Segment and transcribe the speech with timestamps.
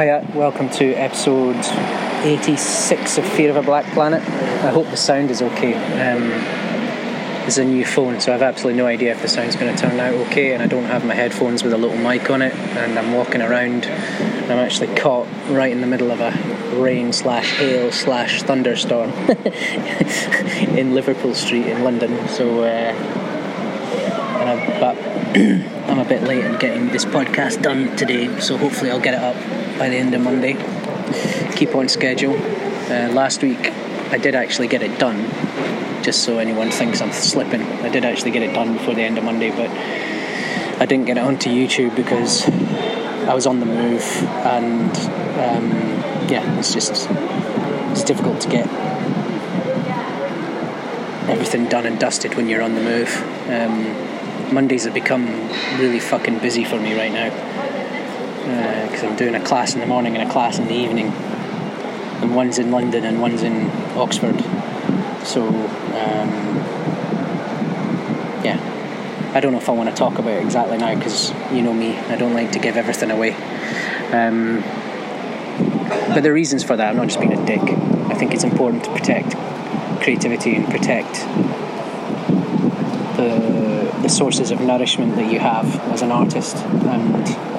[0.00, 1.62] Hiya, welcome to episode
[2.24, 4.22] 86 of Fear of a Black Planet.
[4.22, 5.74] I hope the sound is okay.
[5.74, 6.30] Um,
[7.46, 10.00] it's a new phone, so I've absolutely no idea if the sound's going to turn
[10.00, 12.98] out okay, and I don't have my headphones with a little mic on it, and
[12.98, 13.84] I'm walking around.
[13.84, 16.32] I'm actually caught right in the middle of a
[16.80, 19.10] rain slash hail slash thunderstorm
[20.78, 22.26] in Liverpool Street in London.
[22.28, 22.94] So, uh,
[24.40, 24.96] and I'm, but
[25.90, 29.20] I'm a bit late in getting this podcast done today, so hopefully I'll get it
[29.20, 30.52] up by the end of Monday.
[31.56, 32.34] Keep on schedule.
[32.34, 33.72] Uh, last week
[34.12, 35.24] I did actually get it done,
[36.04, 37.62] just so anyone thinks I'm slipping.
[37.62, 39.70] I did actually get it done before the end of Monday, but
[40.82, 42.46] I didn't get it onto YouTube because
[43.26, 44.04] I was on the move,
[44.44, 44.94] and
[45.40, 45.70] um,
[46.28, 47.08] yeah, it's just
[47.90, 48.66] it's difficult to get
[51.30, 53.16] everything done and dusted when you're on the move.
[53.48, 55.24] Um, Mondays have become
[55.78, 57.59] really fucking busy for me right now
[58.40, 61.08] because uh, I'm doing a class in the morning and a class in the evening,
[61.08, 64.40] and one's in London and one's in Oxford.
[65.24, 66.56] So, um,
[68.42, 71.62] yeah, I don't know if I want to talk about it exactly now because you
[71.62, 73.34] know me, I don't like to give everything away.
[74.12, 74.64] Um,
[76.14, 77.62] but the reasons for that, I'm not just being a dick.
[77.62, 79.36] I think it's important to protect
[80.02, 81.12] creativity and protect
[83.16, 87.49] the, the sources of nourishment that you have as an artist and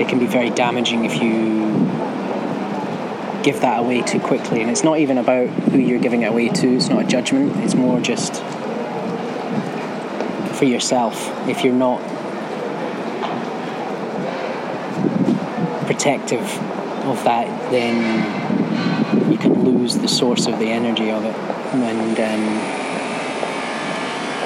[0.00, 1.70] it can be very damaging if you
[3.42, 4.62] give that away too quickly.
[4.62, 7.56] And it's not even about who you're giving it away to, it's not a judgment,
[7.58, 8.42] it's more just
[10.56, 11.30] for yourself.
[11.48, 12.00] If you're not
[15.86, 16.42] protective
[17.04, 21.34] of that, then you can lose the source of the energy of it.
[21.74, 22.60] And um,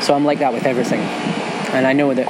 [0.03, 1.01] so I'm like that with everything.
[1.75, 2.29] And I know that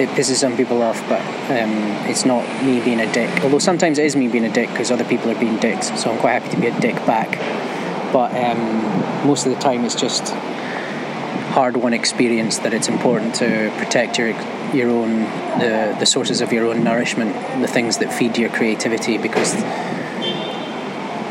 [0.00, 1.20] it pisses some people off, but
[1.50, 1.72] um,
[2.08, 3.30] it's not me being a dick.
[3.42, 6.10] Although sometimes it is me being a dick because other people are being dicks, so
[6.10, 7.38] I'm quite happy to be a dick back.
[8.12, 10.34] But um, most of the time, it's just
[11.52, 14.30] hard-won experience that it's important to protect your
[14.72, 15.20] your own
[15.58, 19.54] the the sources of your own nourishment, the things that feed your creativity, because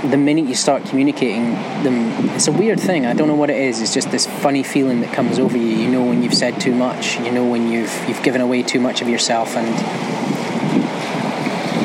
[0.10, 1.54] the minute you start communicating
[1.84, 3.06] them, it's a weird thing.
[3.06, 3.82] I don't know what it is.
[3.82, 5.68] It's just this funny feeling that comes over you.
[5.68, 7.20] You know when you've said too much.
[7.20, 9.68] You know when you've you've given away too much of yourself, and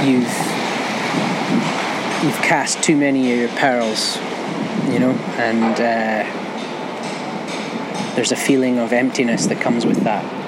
[0.07, 0.23] you've
[2.25, 4.17] you've cast too many of your pearls.
[4.91, 6.25] You know, and uh,
[8.15, 10.46] there's a feeling of emptiness that comes with that.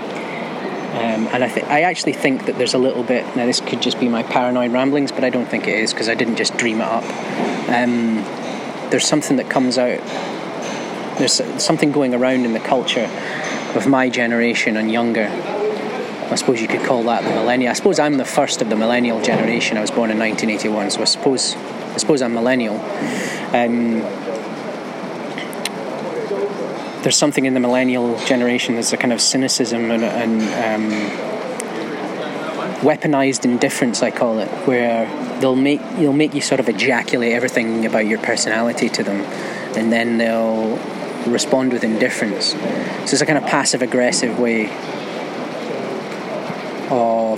[1.18, 3.24] Um, and I, th- I actually think that there's a little bit.
[3.36, 6.08] Now, this could just be my paranoid ramblings, but I don't think it is because
[6.08, 7.04] I didn't just dream it up.
[7.68, 8.16] Um,
[8.90, 10.00] there's something that comes out.
[11.18, 13.10] There's something going around in the culture
[13.74, 15.26] of my generation and younger.
[15.26, 17.70] I suppose you could call that the millennial.
[17.70, 19.76] I suppose I'm the first of the millennial generation.
[19.76, 22.76] I was born in 1981, so I suppose I suppose I'm millennial.
[23.54, 24.02] Um,
[27.02, 30.90] there's something in the millennial generation there's a kind of cynicism and, and um,
[32.80, 35.06] weaponized indifference I call it where
[35.40, 39.22] they'll make they'll make you sort of ejaculate everything about your personality to them
[39.76, 40.78] and then they'll
[41.26, 42.52] respond with indifference.
[42.52, 44.66] So it's a kind of passive aggressive way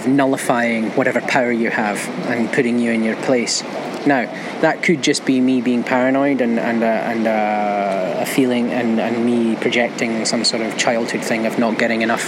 [0.00, 3.62] of nullifying whatever power you have and putting you in your place
[4.06, 4.24] now,
[4.60, 8.98] that could just be me being paranoid and and, uh, and uh, a feeling and,
[8.98, 12.22] and me projecting some sort of childhood thing of not getting enough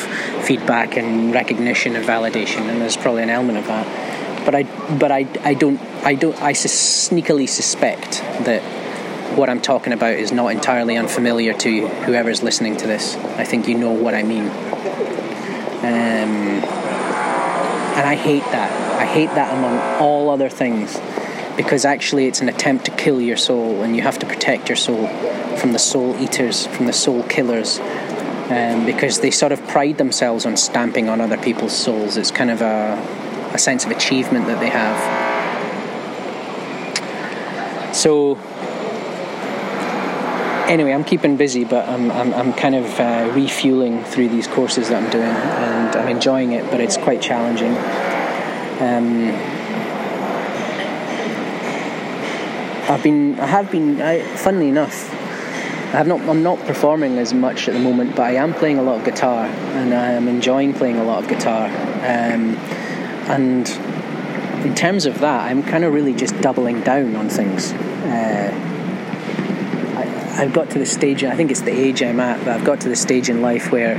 [0.45, 4.45] feedback and recognition and validation, and there's probably an element of that.
[4.45, 4.63] But I
[4.99, 8.61] but I, I don't I don't I sneakily suspect that
[9.37, 13.17] what I'm talking about is not entirely unfamiliar to whoever's listening to this.
[13.17, 14.51] I think you know what I mean.
[15.85, 16.82] Um,
[17.97, 19.01] and I hate that.
[19.01, 20.99] I hate that among all other things
[21.57, 24.77] because actually it's an attempt to kill your soul and you have to protect your
[24.77, 25.07] soul
[25.59, 27.81] from the soul eaters, from the soul killers.
[28.51, 32.17] Um, because they sort of pride themselves on stamping on other people's souls.
[32.19, 32.99] It's kind of a,
[33.55, 34.99] a sense of achievement that they have.
[37.95, 38.35] So,
[40.73, 44.89] anyway, I'm keeping busy, but I'm, I'm, I'm kind of uh, refueling through these courses
[44.89, 47.77] that I'm doing, and I'm enjoying it, but it's quite challenging.
[48.81, 49.29] Um,
[52.91, 55.13] I've been, I have been, I, funnily enough,
[55.93, 58.79] I have not, I'm not performing as much at the moment, but I am playing
[58.79, 61.67] a lot of guitar, and I am enjoying playing a lot of guitar.
[61.67, 62.57] Um,
[63.29, 63.69] and
[64.65, 67.73] in terms of that, I'm kind of really just doubling down on things.
[67.73, 68.52] Uh,
[70.43, 72.81] I've got to the stage, I think it's the age I'm at, but I've got
[72.81, 73.95] to the stage in life where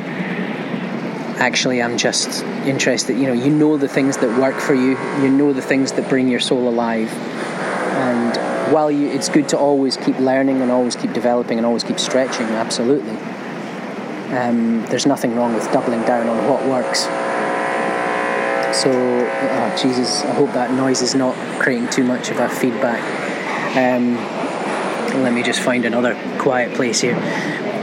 [1.40, 3.18] actually I'm just interested.
[3.18, 4.98] You know, you know the things that work for you.
[5.22, 7.10] You know the things that bring your soul alive.
[7.14, 11.86] And while you, it's good to always keep learning and always keep developing and always
[11.86, 12.48] keep stretching.
[12.48, 13.16] Absolutely.
[14.36, 17.04] Um, there's nothing wrong with doubling down on what works.
[18.78, 23.02] So, oh, Jesus, I hope that noise is not creating too much of a feedback.
[23.78, 24.18] Um,
[25.22, 27.16] let me just find another quiet place here.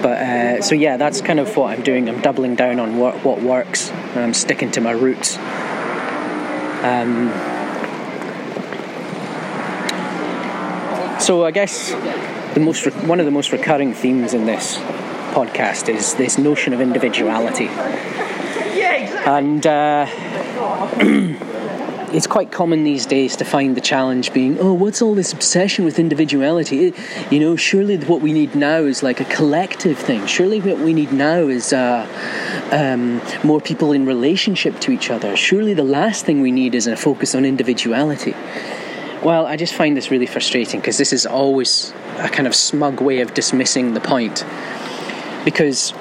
[0.03, 2.09] But uh, so yeah, that's kind of what I'm doing.
[2.09, 3.91] I'm doubling down on what what works.
[3.91, 5.37] And I'm sticking to my roots.
[6.83, 7.31] Um,
[11.21, 11.91] so I guess
[12.55, 14.79] the most one of the most recurring themes in this
[15.35, 17.65] podcast is this notion of individuality.
[17.65, 19.33] Yeah, exactly.
[19.33, 19.67] And.
[19.67, 20.07] Uh,
[22.13, 25.85] it's quite common these days to find the challenge being, oh, what's all this obsession
[25.85, 26.93] with individuality?
[27.31, 30.27] You know, surely what we need now is like a collective thing.
[30.27, 32.07] Surely what we need now is uh,
[32.73, 35.37] um, more people in relationship to each other.
[35.37, 38.35] Surely the last thing we need is a focus on individuality.
[39.23, 43.01] Well, I just find this really frustrating because this is always a kind of smug
[43.01, 44.45] way of dismissing the point.
[45.45, 45.93] Because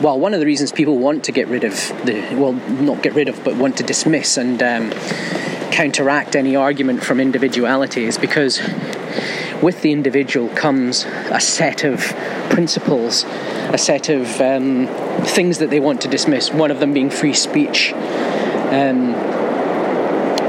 [0.00, 3.14] well, one of the reasons people want to get rid of the, well, not get
[3.14, 4.90] rid of, but want to dismiss and um,
[5.70, 8.60] counteract any argument from individuality is because
[9.62, 12.00] with the individual comes a set of
[12.50, 14.86] principles, a set of um,
[15.24, 17.92] things that they want to dismiss, one of them being free speech.
[17.94, 19.14] Um,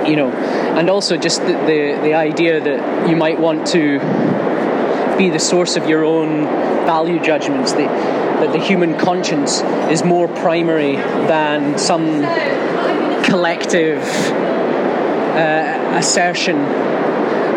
[0.06, 4.00] you know, and also just the, the, the idea that you might want to
[5.18, 6.46] be the source of your own
[6.86, 7.74] value judgments.
[7.74, 9.62] The, that the human conscience
[9.92, 12.22] is more primary than some
[13.24, 14.02] collective
[15.36, 16.58] uh, assertion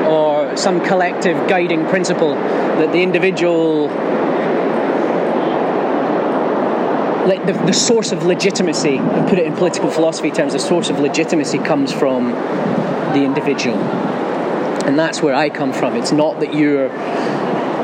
[0.06, 3.88] or some collective guiding principle that the individual
[7.26, 10.90] like the, the source of legitimacy and put it in political philosophy terms the source
[10.90, 12.32] of legitimacy comes from
[13.12, 13.76] the individual.
[13.76, 15.94] And that's where i come from.
[15.94, 16.88] It's not that you're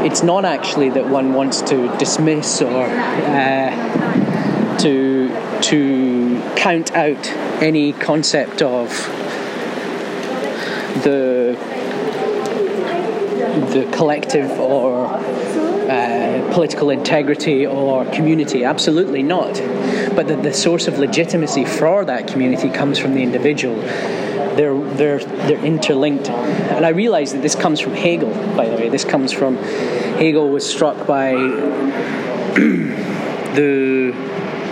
[0.04, 7.26] it's not actually that one wants to dismiss or uh, to to count out
[7.62, 8.88] any concept of
[11.02, 11.56] the
[13.72, 18.64] the collective or uh, political integrity or community.
[18.64, 19.54] Absolutely not.
[20.14, 23.80] But that the source of legitimacy for that community comes from the individual
[24.56, 26.28] they're they're they're interlinked.
[26.28, 28.88] And I realize that this comes from Hegel, by the way.
[28.88, 31.32] This comes from Hegel was struck by
[33.54, 34.12] the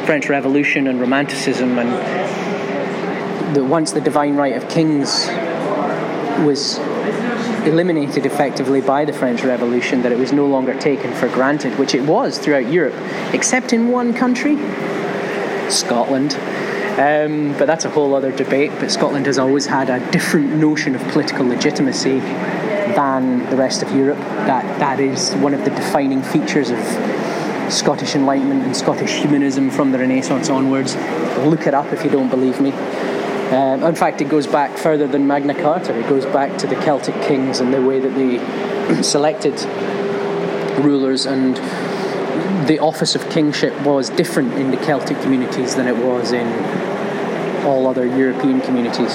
[0.07, 5.29] French Revolution and Romanticism, and the, once the divine right of kings
[6.45, 6.79] was
[7.67, 11.95] eliminated effectively by the French Revolution, that it was no longer taken for granted, which
[11.95, 12.95] it was throughout Europe,
[13.33, 14.57] except in one country,
[15.71, 16.37] Scotland.
[16.99, 18.71] Um, but that's a whole other debate.
[18.79, 23.91] But Scotland has always had a different notion of political legitimacy than the rest of
[23.93, 24.19] Europe.
[24.47, 26.79] That that is one of the defining features of
[27.73, 30.95] Scottish Enlightenment and Scottish humanism from the Renaissance onwards.
[31.39, 32.71] Look it up if you don't believe me.
[32.71, 35.99] Um, in fact, it goes back further than Magna Carta.
[35.99, 39.55] It goes back to the Celtic kings and the way that they selected
[40.83, 41.57] rulers and
[42.67, 46.47] the office of kingship was different in the Celtic communities than it was in
[47.65, 49.15] all other European communities,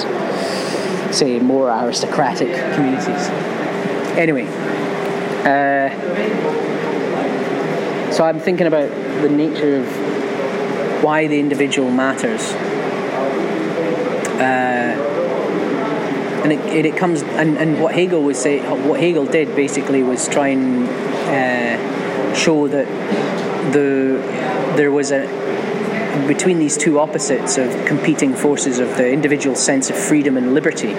[1.16, 3.28] say more aristocratic communities.
[4.16, 4.46] Anyway,
[5.44, 5.90] uh,
[8.12, 8.88] so I'm thinking about
[9.22, 12.52] the nature of why the individual matters.
[14.40, 15.08] Uh,
[16.42, 20.26] and it, it, comes and, and what Hegel was say what Hegel did basically was
[20.26, 20.88] try and
[21.28, 22.86] uh, show that
[23.72, 24.20] the
[24.76, 25.26] there was a
[26.26, 30.92] between these two opposites of competing forces of the individual sense of freedom and liberty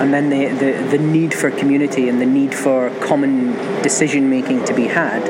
[0.00, 3.52] and then the, the, the need for community and the need for common
[3.82, 5.22] decision making to be had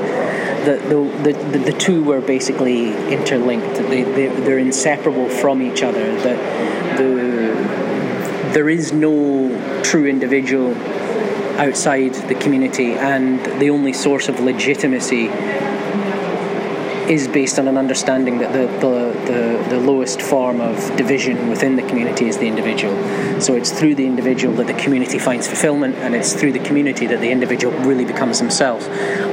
[0.69, 0.77] the,
[1.23, 3.77] the, the, the two were basically interlinked.
[3.77, 6.15] They, they, they're inseparable from each other.
[6.21, 10.75] That the, there is no true individual
[11.59, 15.29] outside the community and the only source of legitimacy
[17.09, 21.77] is based on an understanding that the, the, the, the, lowest form of division within
[21.77, 22.95] the community is the individual.
[23.41, 27.07] So it's through the individual that the community finds fulfillment, and it's through the community
[27.07, 28.87] that the individual really becomes himself.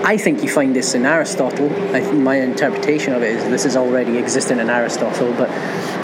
[0.06, 1.70] I think you find this in Aristotle.
[2.14, 5.50] My interpretation of it is this is already existent in Aristotle, but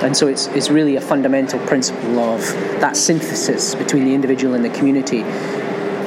[0.04, 2.42] and so it's, it's really a fundamental principle of
[2.82, 5.24] that synthesis between the individual and the community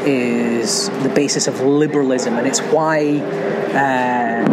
[0.07, 3.19] is the basis of liberalism, and it's why.
[3.75, 4.44] Uh,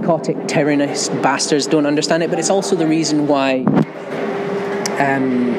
[0.00, 3.64] psychotic, terrorist bastards don't understand it, but it's also the reason why
[4.98, 5.54] um,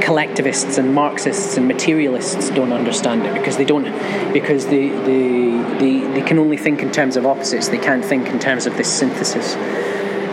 [0.00, 3.84] collectivists and Marxists and materialists don't understand it because they don't
[4.32, 7.68] because they, they, they, they can only think in terms of opposites.
[7.68, 9.54] They can't think in terms of this synthesis.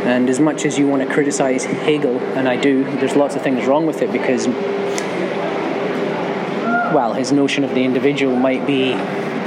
[0.03, 3.41] And as much as you want to criticize Hegel, and I do, there's lots of
[3.41, 4.47] things wrong with it because,
[6.93, 8.93] well, his notion of the individual might be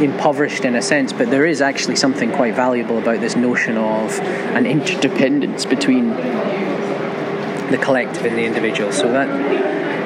[0.01, 4.19] impoverished in a sense, but there is actually something quite valuable about this notion of
[4.21, 8.93] an interdependence between the collective and the individual.
[8.93, 9.29] So that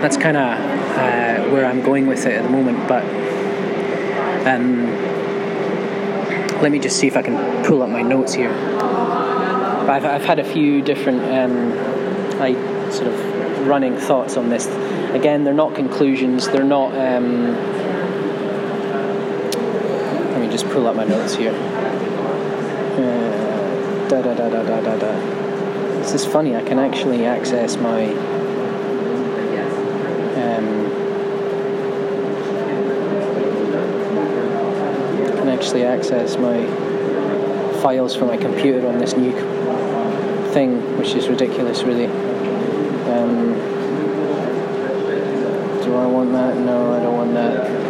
[0.03, 0.59] that's kind of
[0.99, 2.87] uh, where I'm going with it at the moment.
[2.87, 3.05] But
[4.47, 4.87] um,
[6.61, 8.51] let me just see if I can pull up my notes here.
[8.53, 11.73] I've, I've had a few different um,
[12.93, 14.67] sort of running thoughts on this.
[15.15, 16.49] Again, they're not conclusions.
[16.49, 16.95] They're not.
[16.95, 17.75] Um,
[20.55, 21.53] just pull up my notes here.
[23.03, 25.13] Uh, da da da da da da da.
[25.99, 26.55] This is funny.
[26.55, 28.07] I can actually access my
[35.39, 36.65] Can actually access my
[37.83, 39.33] files from my computer on this new
[40.53, 42.07] thing, which is ridiculous, really.
[42.07, 43.55] Um,
[45.83, 46.57] do I want that?
[46.57, 47.85] No, I don't want that.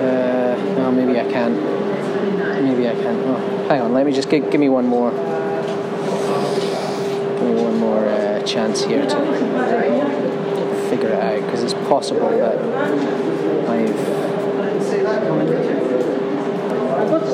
[0.00, 1.56] Uh, no, maybe I can.
[2.64, 3.16] Maybe I can.
[3.24, 3.36] Oh,
[3.68, 3.94] hang on.
[3.94, 5.10] Let me just give, give me one more.
[5.10, 5.18] Give
[7.48, 9.16] me one more uh, chance here to
[10.90, 12.58] figure it out because it's possible that
[16.98, 17.26] I've got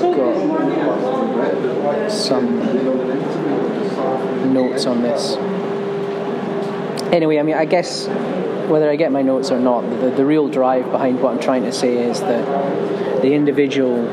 [2.13, 2.61] some
[4.53, 5.37] notes on this.
[7.17, 8.07] Anyway, I mean, I guess
[8.69, 11.63] whether I get my notes or not, the, the real drive behind what I'm trying
[11.63, 14.07] to say is that the individual,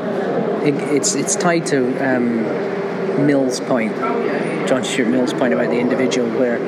[0.64, 3.94] it, it's it's tied to um, Mill's point,
[4.66, 6.58] John Stuart Mill's point about the individual, where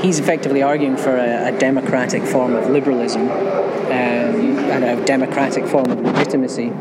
[0.00, 5.90] he's effectively arguing for a, a democratic form of liberalism um, and a democratic form
[5.90, 6.72] of legitimacy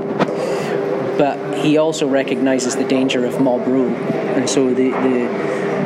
[1.17, 3.93] but he also recognizes the danger of mob rule.
[4.35, 5.80] And so the, the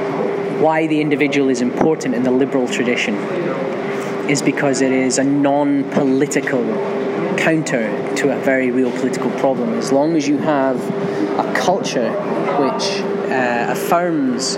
[0.60, 3.16] why the individual is important in the liberal tradition
[4.30, 6.64] is because it is a non-political
[7.38, 9.74] counter to a very real political problem.
[9.74, 10.78] As long as you have
[11.38, 14.58] a culture which uh, affirms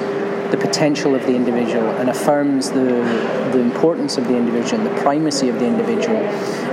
[0.51, 3.04] the potential of the individual and affirms the,
[3.51, 6.20] the importance of the individual and the primacy of the individual,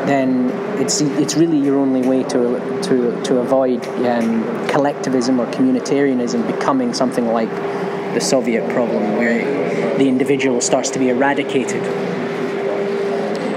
[0.07, 0.51] then
[0.81, 6.95] it's, it's really your only way to, to, to avoid um, collectivism or communitarianism becoming
[6.95, 7.51] something like
[8.15, 11.83] the Soviet problem, where the individual starts to be eradicated.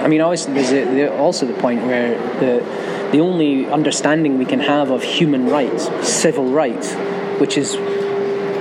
[0.01, 4.59] I mean, obviously, there's a, also the point where the, the only understanding we can
[4.59, 6.93] have of human rights, civil rights,
[7.39, 7.75] which is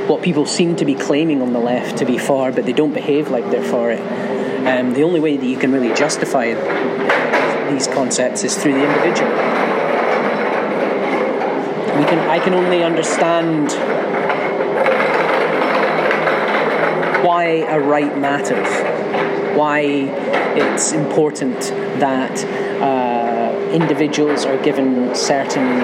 [0.09, 2.95] what people seem to be claiming on the left to be for, but they don't
[2.95, 4.01] behave like they're for it.
[4.67, 6.55] Um, the only way that you can really justify
[7.71, 9.31] these concepts is through the individual.
[11.99, 13.71] We can, I can only understand
[17.25, 18.69] why a right matters,
[19.57, 19.81] why
[20.57, 21.59] it's important
[22.01, 22.45] that
[22.81, 25.81] uh, individuals are given certain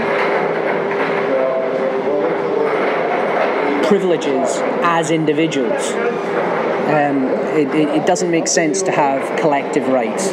[3.86, 5.92] privileges as individuals.
[5.92, 7.24] Um,
[7.54, 10.28] it, it, it doesn't make sense to have collective rights.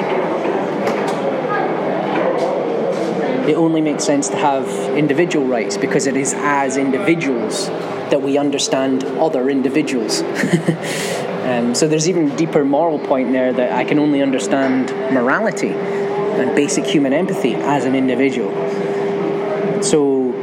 [3.50, 7.70] It only makes sense to have individual rights because it is as individuals
[8.10, 10.22] that we understand other individuals.
[11.44, 16.56] um, so there's even deeper moral point there that I can only understand morality and
[16.56, 18.52] basic human empathy as an individual.
[19.84, 20.34] So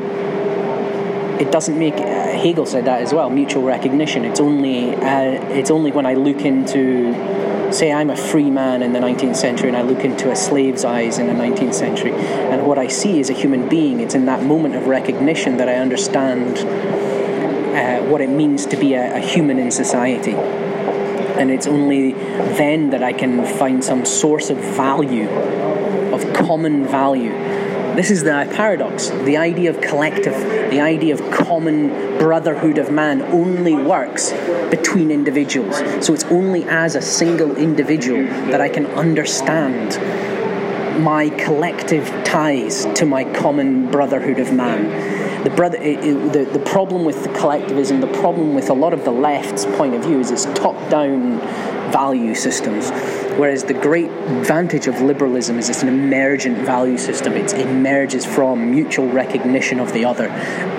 [1.38, 3.30] it doesn't make Hegel said that as well.
[3.30, 4.25] Mutual recognition.
[4.25, 7.12] It's only uh, it's only when I look into,
[7.73, 10.85] say, I'm a free man in the 19th century, and I look into a slave's
[10.85, 14.00] eyes in the 19th century, and what I see is a human being.
[14.00, 16.58] It's in that moment of recognition that I understand
[17.76, 20.33] uh, what it means to be a, a human in society.
[20.33, 27.33] And it's only then that I can find some source of value, of common value
[27.97, 29.09] this is the paradox.
[29.09, 30.35] The idea of collective,
[30.71, 34.33] the idea of common brotherhood of man only works
[34.71, 35.78] between individuals.
[36.04, 39.97] So it's only as a single individual that I can understand
[41.02, 45.15] my collective ties to my common brotherhood of man.
[45.47, 49.12] The, brother, the, the problem with the collectivism, the problem with a lot of the
[49.12, 51.38] left's point of view is it's top down
[51.93, 52.91] value systems.
[53.38, 57.35] Whereas the great advantage of liberalism is it's an emergent value system.
[57.35, 60.31] It emerges from mutual recognition of the other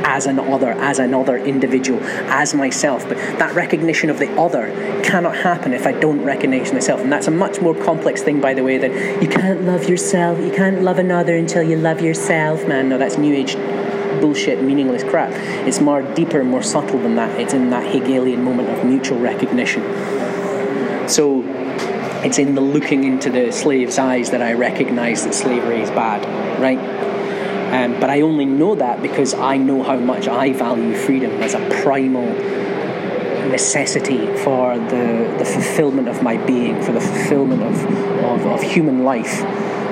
[0.03, 3.07] as an other, as another individual, as myself.
[3.07, 4.69] But that recognition of the other
[5.01, 6.99] cannot happen if I don't recognize myself.
[6.99, 10.37] And that's a much more complex thing, by the way, that you can't love yourself,
[10.39, 12.89] you can't love another until you love yourself, man.
[12.89, 13.55] No, that's New Age
[14.21, 15.31] bullshit, meaningless crap.
[15.67, 17.39] It's more deeper more subtle than that.
[17.39, 19.83] It's in that Hegelian moment of mutual recognition.
[21.07, 21.43] So
[22.23, 26.25] it's in the looking into the slave's eyes that I recognize that slavery is bad,
[26.59, 26.79] right?
[27.67, 31.53] Um, but I only know that because I know how much I value freedom as
[31.53, 32.27] a primal
[33.49, 37.85] necessity for the, the fulfillment of my being, for the fulfillment of,
[38.23, 39.41] of, of human life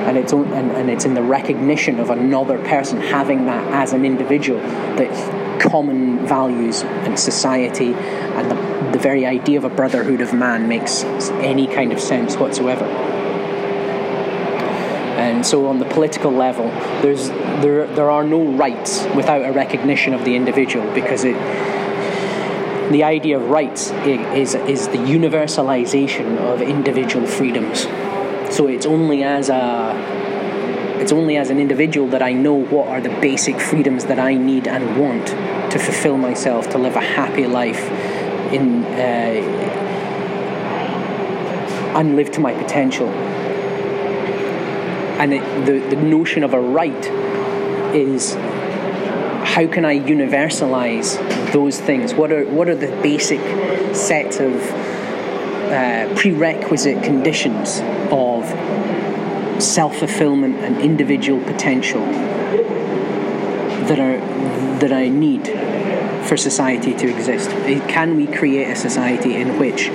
[0.06, 4.06] and it's and, and it's in the recognition of another person having that as an
[4.06, 10.34] individual that common values and society and the, the very idea of a brotherhood of
[10.34, 11.04] man makes
[11.42, 12.86] any kind of sense whatsoever.
[15.16, 16.68] And so, on the political level,
[17.02, 21.36] there's there there are no rights without a recognition of the individual because it
[22.92, 27.86] the idea of rights is, is the universalization of individual freedoms.
[28.56, 29.92] So it's only as a
[31.02, 34.36] it's only as an individual that I know what are the basic freedoms that I
[34.36, 37.82] need and want to fulfill myself, to live a happy life
[38.54, 39.66] in uh,
[41.98, 43.10] and live to my potential.
[45.20, 47.06] And it, the, the notion of a right
[47.94, 51.18] is how can I universalize
[51.52, 52.14] those things?
[52.14, 53.42] What are what are the basic
[53.94, 54.54] sets of
[55.66, 57.82] uh, prerequisite conditions
[58.12, 58.35] of
[59.62, 62.06] self fulfillment and individual potential
[63.88, 64.20] that are
[64.80, 65.48] that I need
[66.28, 67.50] for society to exist?
[67.88, 69.90] Can we create a society in which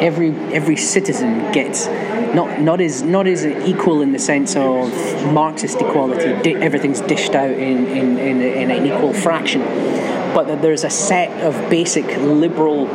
[0.00, 1.86] every every citizen gets
[2.34, 4.92] not not as not as equal in the sense of
[5.32, 6.40] Marxist equality.
[6.42, 9.62] Di- everything's dished out in, in, in, in, an equal fraction,
[10.34, 12.86] but that there's a set of basic liberal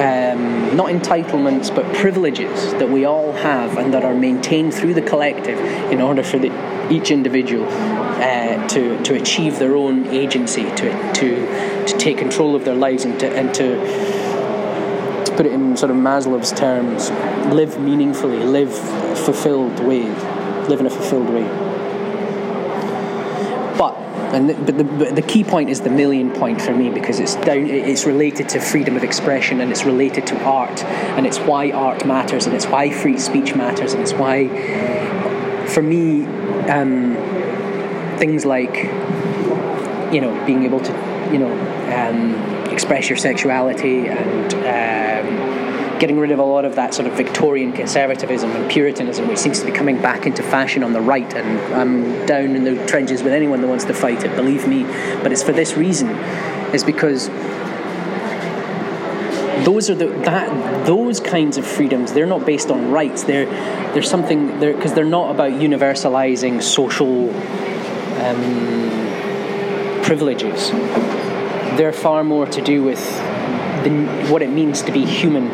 [0.00, 0.31] um,
[0.74, 5.58] not entitlements but privileges that we all have and that are maintained through the collective
[5.92, 6.50] in order for the,
[6.92, 12.64] each individual uh, to, to achieve their own agency, to, to, to take control of
[12.64, 13.76] their lives and to, and to,
[15.24, 17.10] to put it in sort of Maslow's terms,
[17.52, 18.72] live meaningfully, live
[19.18, 20.04] fulfilled way,
[20.68, 21.71] live in a fulfilled way.
[24.32, 27.20] And the, but the, but the key point is the Millian point for me because
[27.20, 27.66] it's down.
[27.66, 32.06] It's related to freedom of expression and it's related to art and it's why art
[32.06, 34.48] matters and it's why free speech matters and it's why,
[35.66, 36.24] for me,
[36.68, 37.14] um,
[38.18, 38.74] things like
[40.12, 40.92] you know being able to
[41.32, 41.52] you know
[41.94, 42.34] um,
[42.72, 45.01] express your sexuality and um,
[46.02, 49.60] getting rid of a lot of that sort of Victorian conservatism and Puritanism, which seems
[49.60, 51.32] to be coming back into fashion on the right.
[51.32, 54.82] And I'm down in the trenches with anyone that wants to fight it, believe me.
[55.22, 56.08] But it's for this reason,
[56.74, 57.28] is because
[59.64, 63.46] those are the that those kinds of freedoms they're not based on rights they're
[63.92, 67.30] they're something they're because they're not about universalizing social
[68.24, 70.72] um, privileges
[71.78, 72.98] they're far more to do with
[73.84, 73.90] the,
[74.30, 75.48] what it means to be human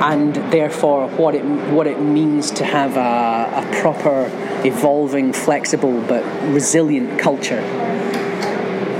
[0.00, 4.30] and therefore what it what it means to have a, a proper,
[4.64, 7.60] evolving, flexible but resilient culture.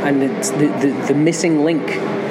[0.07, 1.83] And the, the, the missing link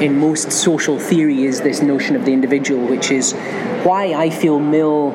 [0.02, 3.34] in most social theory is this notion of the individual, which is
[3.84, 5.12] why I feel Mill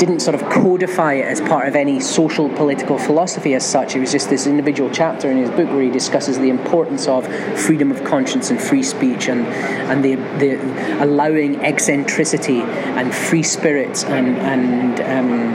[0.00, 3.94] didn't sort of codify it as part of any social political philosophy as such.
[3.94, 7.26] It was just this individual chapter in his book where he discusses the importance of
[7.58, 14.02] freedom of conscience and free speech and, and the, the allowing eccentricity and free spirits
[14.04, 15.54] and, and um,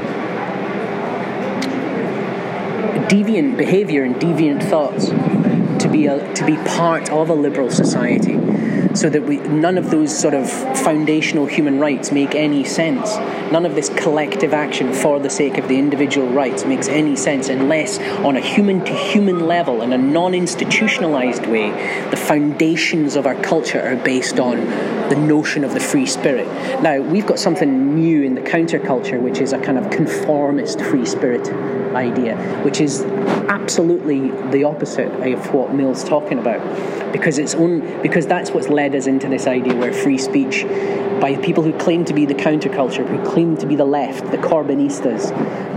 [3.08, 5.08] deviant behavior and deviant thoughts
[5.82, 8.36] to be, a, to be part of a liberal society
[8.96, 13.16] so that we, none of those sort of foundational human rights make any sense.
[13.52, 17.50] None of this collective action for the sake of the individual rights makes any sense
[17.50, 21.70] unless, on a human to human level, in a non institutionalized way,
[22.10, 24.58] the foundations of our culture are based on
[25.10, 26.48] the notion of the free spirit.
[26.82, 31.06] Now, we've got something new in the counterculture, which is a kind of conformist free
[31.06, 31.48] spirit
[31.96, 33.04] idea, which is
[33.50, 36.62] absolutely the opposite of what Mill's talking about
[37.12, 40.66] because it's on, because that's what's led us into this idea where free speech
[41.22, 44.38] by people who claim to be the counterculture, who claim to be the left, the
[44.38, 45.30] Corbynistas,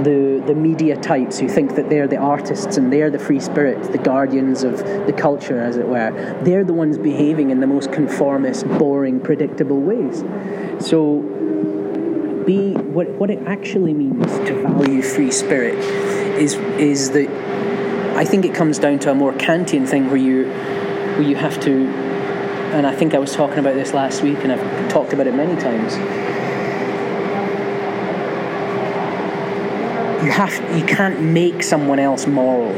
[0.03, 3.89] the, the media types who think that they're the artists and they're the free spirits,
[3.89, 6.11] the guardians of the culture, as it were.
[6.43, 10.25] They're the ones behaving in the most conformist, boring, predictable ways.
[10.87, 11.23] So,
[12.47, 15.75] be what, what it actually means to value free spirit
[16.39, 17.29] is is that
[18.17, 21.61] I think it comes down to a more Kantian thing where you where you have
[21.61, 22.09] to
[22.73, 25.35] and I think I was talking about this last week, and I've talked about it
[25.35, 25.95] many times.
[30.23, 32.75] You have, you can't make someone else moral.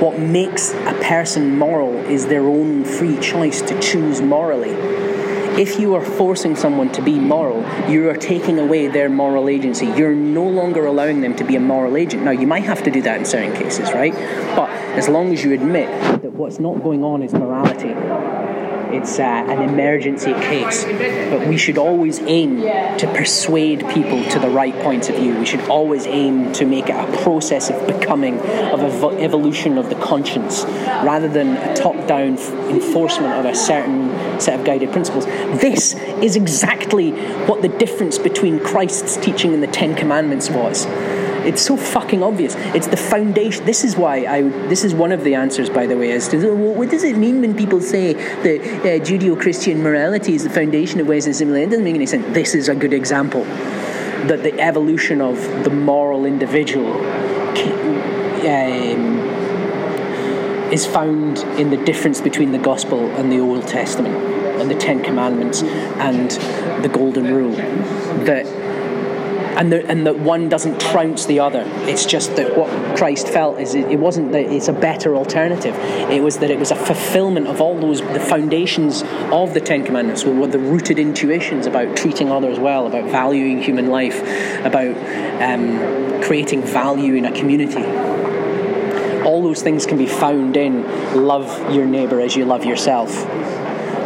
[0.00, 4.70] What makes a person moral is their own free choice to choose morally.
[5.56, 9.86] If you are forcing someone to be moral, you are taking away their moral agency.
[9.86, 12.24] You're no longer allowing them to be a moral agent.
[12.24, 14.12] Now, you might have to do that in certain cases, right?
[14.54, 15.88] But as long as you admit
[16.20, 17.88] that what's not going on is morality,
[18.92, 20.84] it's uh, an emergency case.
[20.84, 22.60] But we should always aim
[22.98, 25.38] to persuade people to the right point of view.
[25.38, 29.88] We should always aim to make it a process of becoming, of ev- evolution of
[29.88, 35.26] the conscience, rather than a top-down enforcement of a certain set of guided principles.
[35.26, 37.10] This is exactly
[37.46, 40.86] what the difference between Christ's teaching and the Ten Commandments was.
[41.46, 42.54] It's so fucking obvious.
[42.74, 43.64] It's the foundation.
[43.64, 44.42] This is why I.
[44.68, 47.40] This is one of the answers, by the way, as to what does it mean
[47.40, 51.68] when people say that uh, Judeo-Christian morality is the foundation of Western civilization?
[51.68, 52.26] It doesn't make any sense.
[52.34, 56.92] This is a good example that the evolution of the moral individual
[58.46, 59.16] um,
[60.72, 64.16] is found in the difference between the Gospel and the Old Testament
[64.60, 66.30] and the Ten Commandments and
[66.82, 67.54] the Golden Rule.
[68.24, 68.46] That
[69.56, 71.62] and the, and that one doesn't trounce the other.
[71.88, 75.74] It's just that what Christ felt is it, it wasn't that it's a better alternative.
[76.10, 79.84] It was that it was a fulfillment of all those the foundations of the Ten
[79.84, 84.20] Commandments, were the rooted intuitions about treating others well, about valuing human life,
[84.64, 84.94] about
[85.42, 87.84] um, creating value in a community.
[89.22, 90.84] All those things can be found in
[91.26, 93.10] love your neighbour as you love yourself.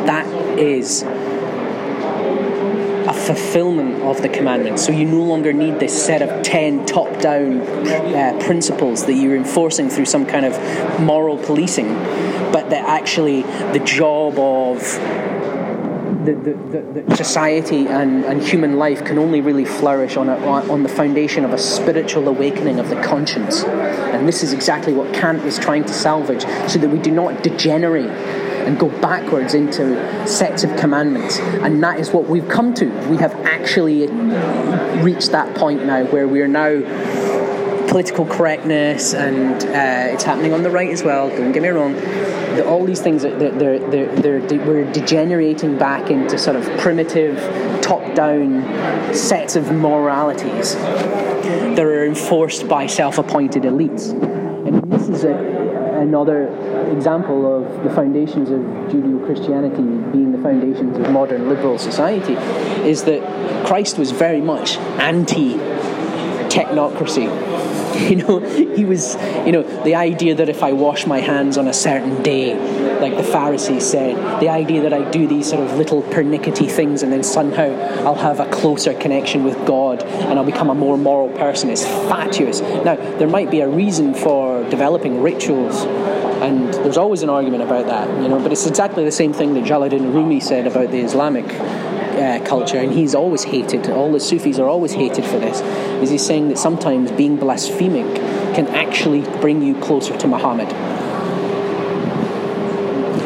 [0.06, 0.26] That
[0.58, 1.02] is
[3.20, 4.85] fulfillment of the commandments.
[4.85, 9.37] So you no longer need this set of 10 top down uh, principles that you're
[9.37, 11.92] enforcing through some kind of moral policing,
[12.52, 14.80] but that actually the job of
[16.24, 20.83] the, the, the, society and, and human life can only really flourish on, a, on
[20.83, 23.64] the foundation of a spiritual awakening of the conscience.
[23.64, 27.42] And this is exactly what Kant was trying to salvage so that we do not
[27.42, 28.11] degenerate
[28.66, 29.96] and go backwards into
[30.27, 31.38] sets of commandments.
[31.38, 32.87] And that is what we've come to.
[33.09, 34.07] We have actually
[35.03, 36.81] reached that point now where we are now
[37.88, 41.29] political correctness, and uh, it's happening on the right as well.
[41.29, 41.96] Don't get me wrong.
[42.66, 47.37] All these things, they're, they're, they're, they're de- we're degenerating back into sort of primitive,
[47.83, 54.12] top-down sets of moralities that are enforced by self-appointed elites.
[54.66, 55.35] And this is a,
[56.01, 56.49] another
[56.88, 62.34] example of the foundations of Judeo Christianity being the foundations of modern liberal society
[62.88, 65.54] is that Christ was very much anti
[66.50, 67.28] technocracy.
[68.00, 71.68] You know, he was, you know, the idea that if I wash my hands on
[71.68, 72.54] a certain day,
[72.98, 77.02] like the Pharisees said, the idea that I do these sort of little pernickety things
[77.02, 77.68] and then somehow
[78.06, 81.84] I'll have a closer connection with God and I'll become a more moral person is
[81.84, 82.62] fatuous.
[82.62, 85.84] Now, there might be a reason for developing rituals
[86.42, 88.40] and there's always an argument about that, you know.
[88.40, 92.79] But it's exactly the same thing that Jalaluddin Rumi said about the Islamic uh, culture,
[92.79, 93.88] and he's always hated.
[93.90, 95.61] All the Sufis are always hated for this.
[96.03, 98.16] Is he's saying that sometimes being blasphemic
[98.55, 100.68] can actually bring you closer to Muhammad.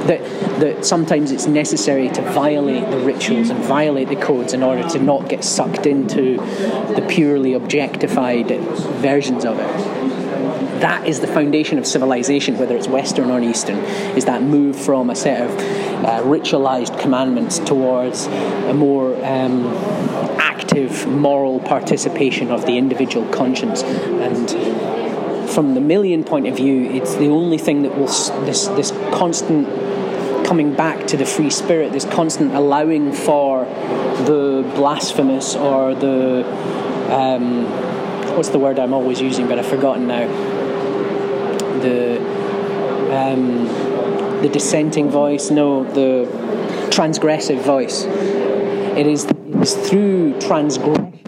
[0.08, 0.20] That,
[0.60, 4.98] that sometimes it's necessary to violate the rituals and violate the codes in order to
[4.98, 6.36] not get sucked into
[6.94, 8.48] the purely objectified
[9.00, 10.13] versions of it
[10.84, 13.78] that is the foundation of civilization, whether it's Western or Eastern,
[14.18, 15.50] is that move from a set of
[16.04, 19.64] uh, ritualized commandments towards a more um,
[20.38, 23.82] active moral participation of the individual conscience.
[23.82, 24.50] And
[25.48, 28.08] from the Millian point of view, it's the only thing that will
[28.44, 29.66] this this constant
[30.46, 33.64] coming back to the free spirit, this constant allowing for
[34.26, 36.44] the blasphemous or the
[37.10, 37.64] um,
[38.36, 40.53] what's the word I'm always using, but I've forgotten now
[41.84, 42.44] the
[43.14, 43.84] um,
[44.42, 46.26] the dissenting voice, no, the
[46.90, 48.04] transgressive voice.
[48.04, 51.22] It is, it is through transgression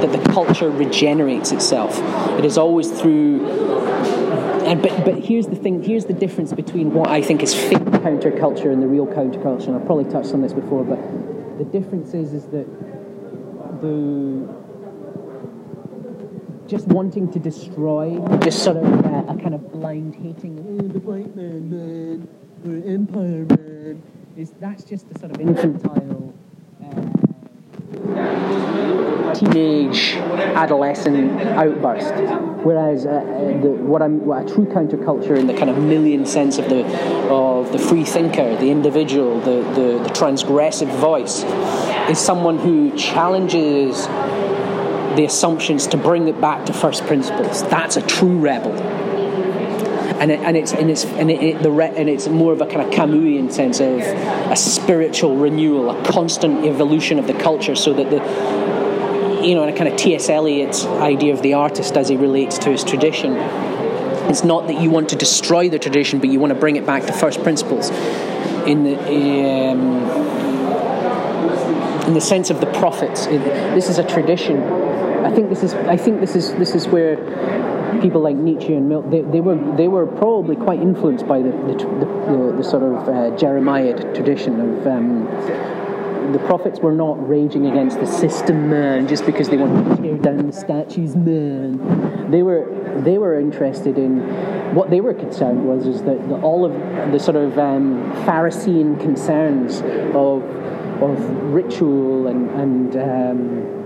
[0.00, 1.98] that the culture regenerates itself.
[2.38, 3.46] It is always through.
[4.68, 7.78] And, but, but here's the thing here's the difference between what I think is fake
[7.78, 9.68] counterculture and the real counterculture.
[9.68, 10.98] And I've probably touched on this before, but
[11.58, 12.66] The difference is, is that
[13.80, 14.57] the
[16.68, 20.98] just wanting to destroy, just sort of uh, a kind of blind hating, oh, the
[21.00, 22.28] white man, man,
[22.62, 24.02] or empire man,
[24.36, 26.34] is that's just a sort of infantile.
[26.84, 27.18] Uh,
[29.34, 30.14] teenage
[30.56, 32.14] adolescent outburst.
[32.64, 36.26] Whereas uh, uh, the, what, I'm, what a true counterculture in the kind of Millian
[36.26, 36.84] sense of the
[37.30, 41.44] of the free thinker, the individual, the, the, the transgressive voice,
[42.10, 44.06] is someone who challenges
[45.18, 47.64] the assumptions to bring it back to first principles.
[47.64, 48.72] That's a true rebel.
[50.20, 52.66] And, it, and it's and it's and it, the re, and it's more of a
[52.66, 57.92] kind of Camusian sense of a spiritual renewal, a constant evolution of the culture, so
[57.94, 58.18] that the
[59.44, 60.28] you know, in a kind of T.S.
[60.28, 63.36] Eliot's idea of the artist as he relates to his tradition.
[64.30, 66.86] It's not that you want to destroy the tradition, but you want to bring it
[66.86, 67.90] back to first principles.
[68.66, 68.98] In the
[69.70, 69.98] um,
[72.06, 74.87] in the sense of the prophets, this is a tradition.
[75.28, 75.74] I think this is.
[75.74, 76.54] I think this is.
[76.54, 77.16] This is where
[78.00, 81.50] people like Nietzsche and Mill, they, they, were they were probably quite influenced by the
[81.50, 85.24] the, the, the sort of uh, Jeremiah tradition of um,
[86.32, 90.16] the prophets were not raging against the system, man, just because they wanted to tear
[90.18, 92.30] down the statues, man.
[92.30, 92.66] They were
[93.02, 94.20] they were interested in
[94.74, 96.72] what they were concerned was is that the, all of
[97.12, 99.82] the sort of um, Pharisean concerns
[100.14, 100.42] of
[101.02, 101.18] of
[101.52, 103.77] ritual and and um,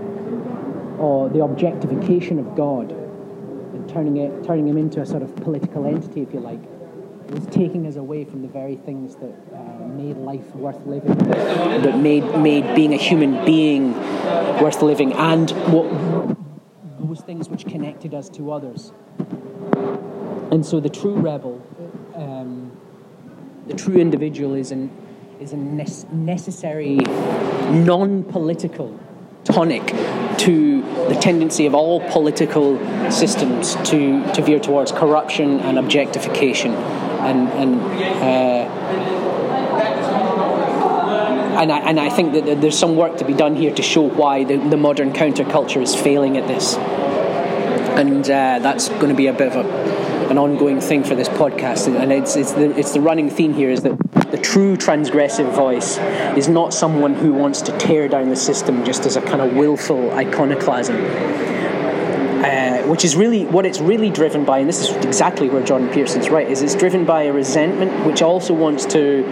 [0.99, 5.85] or the objectification of God and turning it turning him into a sort of political
[5.85, 6.59] entity, if you like
[7.29, 11.97] was taking us away from the very things that uh, made life worth living, that
[11.97, 13.93] made made being a human being
[14.61, 16.37] worth living, and what
[16.99, 18.91] those things which connected us to others.
[20.51, 21.65] And so the true rebel,
[22.15, 22.71] um,
[23.67, 24.91] the true individual, is an
[25.39, 26.95] is a ne- necessary,
[27.71, 28.99] non-political
[29.43, 29.83] tonic
[30.39, 32.77] to the tendency of all political
[33.11, 36.73] systems to, to veer towards corruption and objectification
[37.23, 37.81] and and
[38.21, 39.13] uh,
[41.53, 44.01] and I, and I think that there's some work to be done here to show
[44.01, 49.27] why the, the modern counterculture is failing at this, and uh, that's going to be
[49.27, 51.87] a bit of a, an ongoing thing for this podcast.
[51.95, 55.99] And it's it's the, it's the running theme here is that the true transgressive voice
[56.35, 59.53] is not someone who wants to tear down the system just as a kind of
[59.53, 60.95] willful iconoclasm
[62.43, 65.87] uh, which is really what it's really driven by, and this is exactly where Jordan
[65.89, 69.23] Peterson's right, is it's driven by a resentment which also wants to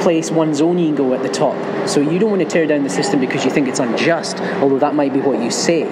[0.00, 1.54] place one's own ego at the top.
[1.88, 4.80] So you don't want to tear down the system because you think it's unjust, although
[4.80, 5.84] that might be what you say.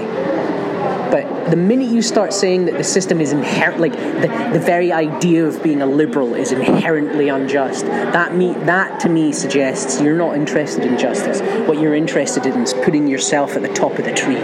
[1.14, 4.90] But the minute you start saying that the system is inherent, like the, the very
[4.90, 10.16] idea of being a liberal is inherently unjust, that me that to me suggests you're
[10.16, 11.40] not interested in justice.
[11.68, 14.38] What you're interested in is putting yourself at the top of the tree.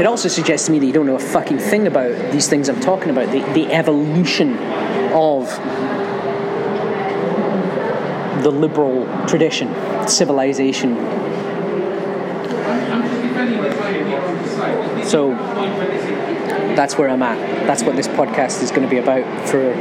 [0.00, 2.68] It also suggests to me that you don't know a fucking thing about these things
[2.68, 4.58] I'm talking about, the, the evolution
[5.12, 5.46] of
[8.42, 9.72] the liberal tradition,
[10.08, 10.96] civilization.
[15.04, 15.30] So
[16.74, 17.38] that's where I'm at.
[17.66, 19.74] That's what this podcast is going to be about for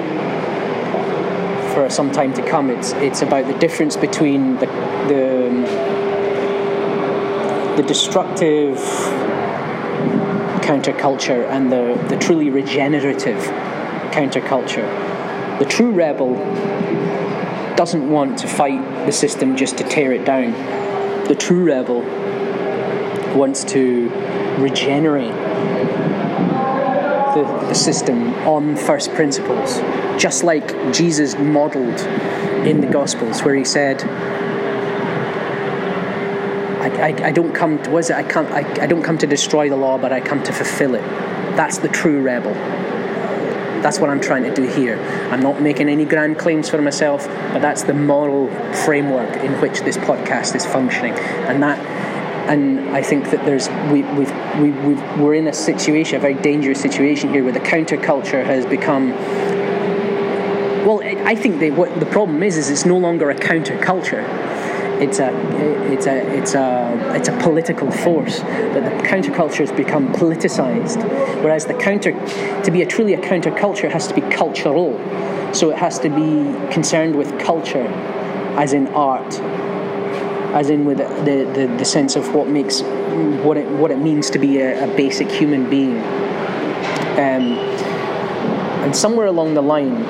[1.73, 2.69] for some time to come.
[2.69, 4.65] It's it's about the difference between the
[5.07, 5.49] the,
[7.77, 8.77] the destructive
[10.69, 13.41] counterculture and the, the truly regenerative
[14.11, 14.87] counterculture.
[15.57, 16.35] The true rebel
[17.75, 20.51] doesn't want to fight the system just to tear it down.
[21.27, 22.01] The true rebel
[23.35, 24.09] wants to
[24.61, 25.33] regenerate
[27.33, 29.79] the, the system on first principles,
[30.21, 31.99] just like Jesus modeled
[32.65, 34.03] in the Gospels, where he said,
[36.99, 38.15] I, I, don't come to, was it?
[38.15, 40.95] I come I, I don't come to destroy the law but I come to fulfill
[40.95, 41.01] it.
[41.55, 42.53] That's the true rebel.
[43.81, 44.99] That's what I'm trying to do here.
[45.31, 49.79] I'm not making any grand claims for myself but that's the moral framework in which
[49.81, 51.13] this podcast is functioning.
[51.13, 51.79] And that
[52.49, 56.33] and I think that there's we we've, we we've, we're in a situation a very
[56.33, 59.11] dangerous situation here where the counterculture has become
[60.85, 64.23] well I think that what the problem is is it's no longer a counterculture.
[64.99, 65.29] It's a
[65.91, 71.03] it's a it's a it's a political force that the counterculture has become politicized.
[71.43, 72.11] Whereas the counter
[72.63, 74.93] to be a truly a counterculture has to be cultural.
[75.53, 77.87] So it has to be concerned with culture
[78.57, 79.39] as in art
[80.53, 82.81] as in with the, the, the sense of what makes
[83.43, 85.97] what it what it means to be a, a basic human being
[87.17, 87.57] um,
[88.83, 90.05] and somewhere along the line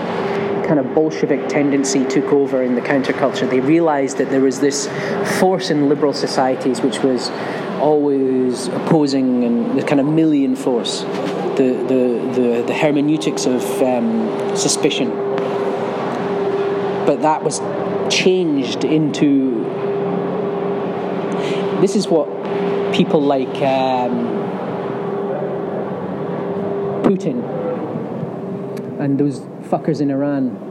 [0.69, 4.87] kind of Bolshevik tendency took over in the counterculture, they realized that there was this
[5.39, 7.31] force in liberal societies which was
[7.81, 11.01] always opposing and the kind of Millian force,
[11.57, 15.09] the, the, the, the hermeneutics of um, suspicion.
[17.07, 17.59] But that was
[18.13, 19.48] changed into
[21.81, 22.27] this is what
[22.93, 24.27] people like um,
[27.03, 27.43] Putin
[28.99, 29.39] and those
[29.69, 30.69] fuckers in Iran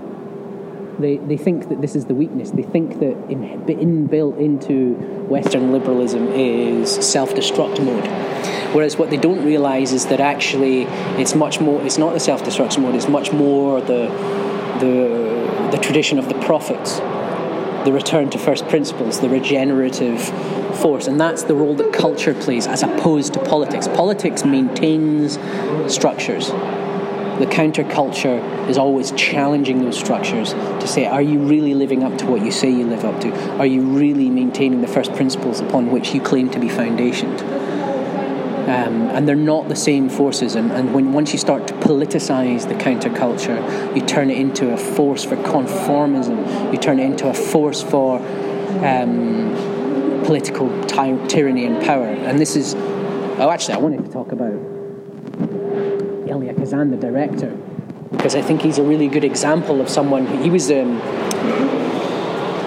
[0.99, 2.51] they, they think that this is the weakness.
[2.51, 4.95] They think that in, inbuilt into
[5.29, 8.05] Western liberalism is self-destruct mode.
[8.75, 10.83] Whereas what they don't realise is that actually
[11.21, 11.81] it's much more.
[11.83, 12.95] It's not the self-destruction mode.
[12.97, 14.09] It's much more the
[14.81, 16.99] the the tradition of the prophets,
[17.85, 20.21] the return to first principles, the regenerative
[20.79, 23.89] force, and that's the role that culture plays as opposed to politics.
[23.89, 25.39] Politics maintains
[25.93, 26.51] structures
[27.39, 32.27] the counterculture is always challenging those structures to say, are you really living up to
[32.27, 33.59] what you say you live up to?
[33.59, 37.41] Are you really maintaining the first principles upon which you claim to be foundationed?
[38.69, 40.57] Um, and they're not the same forces.
[40.57, 44.77] And, and when once you start to politicize the counterculture, you turn it into a
[44.77, 46.73] force for conformism.
[46.73, 48.19] You turn it into a force for
[48.85, 49.68] um,
[50.29, 52.07] political ty- tyranny and power.
[52.07, 54.53] And this is, oh, actually, I wanted to talk about
[56.29, 57.57] Elia Kazan, the director,
[58.11, 60.27] because I think he's a really good example of someone.
[60.43, 61.01] He was um,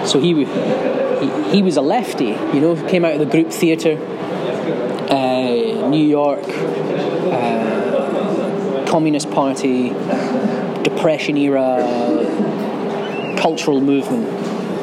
[0.08, 3.96] so he, he, he was a lefty, you know, came out of the group theatre,
[5.12, 6.44] uh, New York,
[7.32, 9.90] uh, Communist Party,
[10.82, 11.78] Depression era
[13.38, 14.28] cultural movement,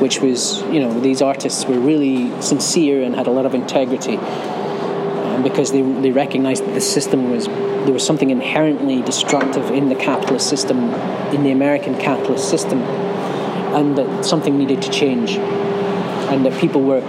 [0.00, 4.16] which was, you know, these artists were really sincere and had a lot of integrity
[4.16, 7.46] um, because they, they recognized that the system was
[7.88, 10.92] there was something inherently destructive in the capitalist system,
[11.32, 17.00] in the American capitalist system, and that something needed to change, and that people were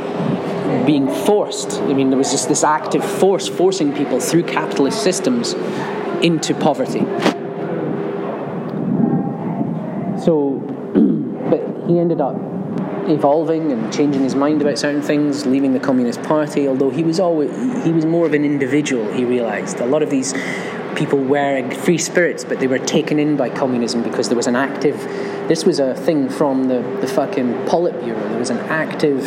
[0.86, 1.82] being forced.
[1.82, 5.54] I mean, there was just this active force forcing people through capitalist systems
[6.24, 7.02] into poverty.
[10.24, 10.60] So,
[11.50, 12.36] but he ended up
[13.10, 16.68] evolving and changing his mind about certain things, leaving the Communist Party.
[16.68, 17.52] Although he was always
[17.84, 19.12] he was more of an individual.
[19.12, 20.34] He realised a lot of these
[20.96, 24.56] people were free spirits, but they were taken in by communism because there was an
[24.56, 24.98] active.
[25.48, 28.30] This was a thing from the the fucking Politburo.
[28.30, 29.22] There was an active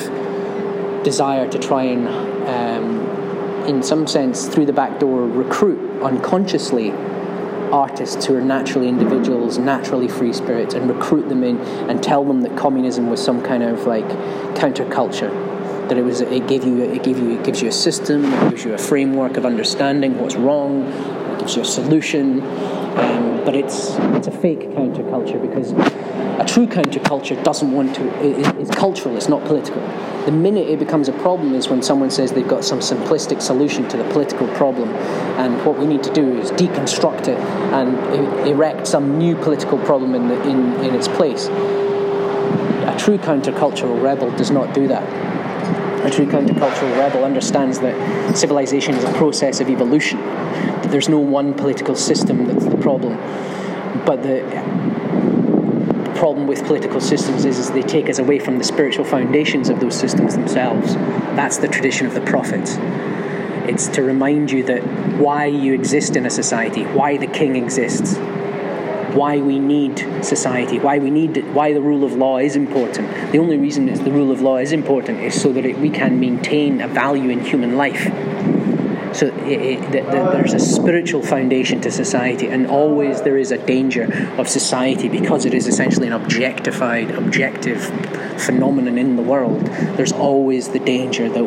[1.03, 2.09] desire to try and,
[2.49, 6.93] um, in some sense, through the back door, recruit unconsciously
[7.73, 11.59] artists who are naturally individuals, naturally free spirits, and recruit them in
[11.89, 14.07] and tell them that communism was some kind of like
[14.55, 15.31] counterculture.
[15.89, 18.51] That it was, it gave you, it gave you, it gives you a system, it
[18.51, 22.41] gives you a framework of understanding what's wrong, it gives you a solution.
[22.43, 28.03] Um, but it's it's a fake counterculture because a true counterculture doesn't want to.
[28.23, 29.17] It, it's cultural.
[29.17, 29.83] It's not political.
[30.25, 33.89] The minute it becomes a problem is when someone says they've got some simplistic solution
[33.89, 34.89] to the political problem,
[35.39, 37.39] and what we need to do is deconstruct it
[37.73, 41.49] and erect some new political problem in, the, in, in its place.
[41.49, 45.03] A true countercultural rebel does not do that.
[46.07, 51.19] A true countercultural rebel understands that civilization is a process of evolution, that there's no
[51.19, 53.17] one political system that's the problem,
[54.05, 54.43] but the
[56.23, 59.81] problem with political systems is, is they take us away from the spiritual foundations of
[59.81, 60.95] those systems themselves.
[61.35, 62.77] That's the tradition of the prophets.
[63.69, 64.83] It's to remind you that
[65.19, 68.19] why you exist in a society, why the king exists,
[69.17, 73.33] why we need society, why we need why the rule of law is important.
[73.33, 76.21] The only reason the rule of law is important is so that it, we can
[76.21, 78.07] maintain a value in human life
[79.13, 83.51] so it, it, the, the, there's a spiritual foundation to society, and always there is
[83.51, 84.05] a danger
[84.39, 87.85] of society because it is essentially an objectified, objective
[88.41, 89.67] phenomenon in the world.
[89.97, 91.45] There's always the danger that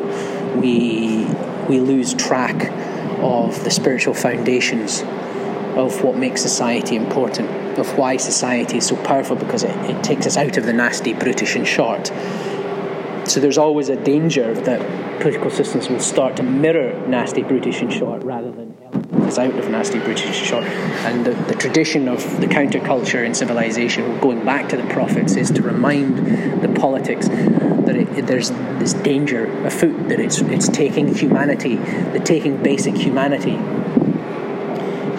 [0.58, 1.25] we
[1.67, 2.71] we lose track
[3.21, 5.01] of the spiritual foundations
[5.75, 7.49] of what makes society important,
[7.80, 11.13] of why society is so powerful because it, it takes us out of the nasty,
[11.13, 12.12] brutish, and short
[13.27, 17.91] so there's always a danger that political systems will start to mirror nasty, British and
[17.91, 18.75] short rather than
[19.25, 20.63] us out of nasty, British and short.
[20.63, 25.51] And the, the tradition of the counterculture in civilization, going back to the prophets, is
[25.51, 26.17] to remind
[26.61, 32.21] the politics that it, it, there's this danger afoot, that it's, it's taking humanity, the
[32.23, 33.57] taking basic humanity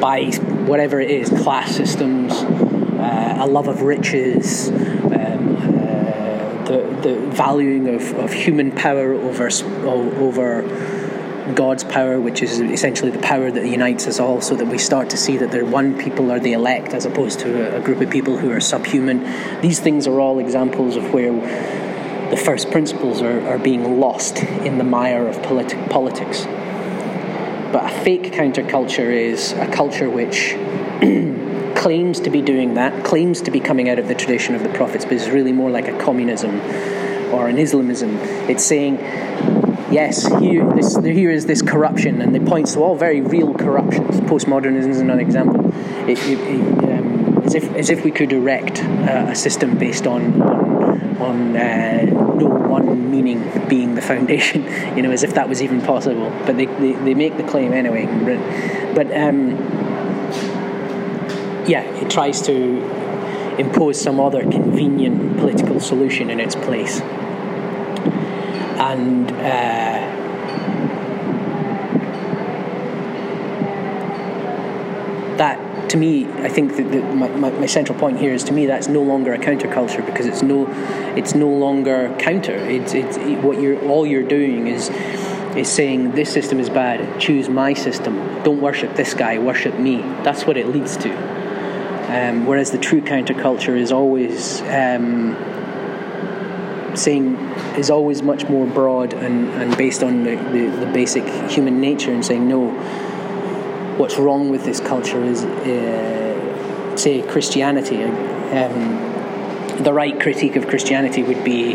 [0.01, 0.27] by
[0.67, 5.16] whatever it is, class systems, uh, a love of riches, the,
[7.07, 9.49] the valuing of, of human power over
[9.87, 10.63] over
[11.55, 15.11] God's power, which is essentially the power that unites us all, so that we start
[15.11, 18.01] to see that the one people are the elect as opposed to a, a group
[18.01, 19.23] of people who are subhuman.
[19.61, 21.33] These things are all examples of where
[22.31, 26.45] the first principles are, are being lost in the mire of politi- politics.
[27.73, 30.55] But a fake counterculture is a culture which
[31.87, 34.69] claims to be doing that, claims to be coming out of the tradition of the
[34.71, 36.61] prophets, but is really more like a communism
[37.33, 38.11] or an Islamism.
[38.51, 38.97] It's saying,
[39.93, 44.19] yes, here, this, here is this corruption, and it points to all very real corruptions.
[44.23, 45.73] Postmodernism is another example.
[46.11, 50.09] It, it, it, um, as, if, as if we could erect uh, a system based
[50.09, 54.65] on, on, on uh, no one meaning being the foundation,
[54.97, 56.31] you know, as if that was even possible.
[56.47, 58.07] But they, they, they make the claim anyway.
[58.93, 59.86] But um,
[61.69, 63.07] yeah, it tries to
[63.59, 67.01] impose some other convenient political solution in its place.
[68.79, 70.07] And uh,
[75.39, 78.53] that, to me, I think that the, my, my, my, central point here is to
[78.53, 80.67] me that's no longer a counterculture because it's no,
[81.17, 82.55] it's no longer counter.
[82.55, 84.91] It's, it's it, what you're all you're doing is
[85.57, 87.19] is saying this system is bad.
[87.19, 88.43] Choose my system.
[88.43, 89.39] Don't worship this guy.
[89.39, 90.03] Worship me.
[90.23, 91.36] That's what it leads to.
[92.09, 95.37] Um, whereas the true counterculture is always um,
[96.95, 97.35] saying
[97.77, 102.13] is always much more broad and, and based on the, the, the, basic human nature
[102.13, 102.71] and saying no
[103.99, 108.05] what's wrong with this culture is uh, say Christianity.
[108.05, 111.73] Um, the right critique of Christianity would be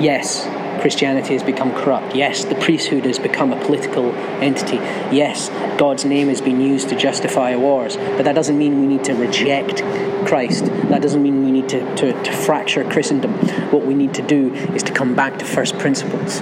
[0.00, 0.46] yes
[0.80, 2.14] Christianity has become corrupt.
[2.14, 4.12] Yes, the priesthood has become a political
[4.42, 4.76] entity.
[5.14, 7.96] Yes, God's name has been used to justify wars.
[7.96, 9.82] But that doesn't mean we need to reject
[10.26, 10.64] Christ.
[10.88, 13.32] That doesn't mean we need to, to, to fracture Christendom.
[13.70, 16.40] What we need to do is to come back to first principles.